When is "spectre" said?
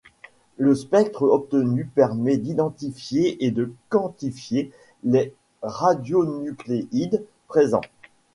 0.73-1.21